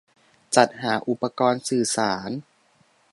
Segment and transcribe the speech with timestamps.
[0.55, 2.29] -จัดหาอุปกรณ์สื่อสาร